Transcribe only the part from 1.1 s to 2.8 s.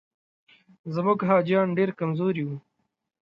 حاجیان ډېر کمزوري وو.